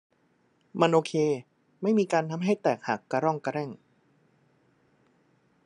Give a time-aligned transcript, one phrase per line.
[0.81, 1.13] มันโอเค
[1.81, 3.69] ไม่มีการทำให้แตกหักกะร่องกะแร่ง